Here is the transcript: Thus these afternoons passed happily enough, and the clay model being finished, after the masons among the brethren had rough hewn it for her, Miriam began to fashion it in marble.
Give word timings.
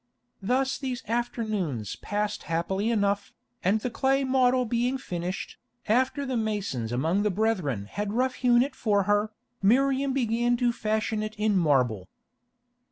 Thus 0.41 0.79
these 0.79 1.03
afternoons 1.07 1.95
passed 1.97 2.41
happily 2.49 2.89
enough, 2.89 3.31
and 3.63 3.79
the 3.81 3.91
clay 3.91 4.23
model 4.23 4.65
being 4.65 4.97
finished, 4.97 5.59
after 5.87 6.25
the 6.25 6.35
masons 6.35 6.91
among 6.91 7.21
the 7.21 7.29
brethren 7.29 7.85
had 7.85 8.13
rough 8.13 8.33
hewn 8.41 8.63
it 8.63 8.73
for 8.75 9.03
her, 9.03 9.29
Miriam 9.61 10.11
began 10.11 10.57
to 10.57 10.71
fashion 10.71 11.21
it 11.21 11.35
in 11.37 11.55
marble. 11.55 12.09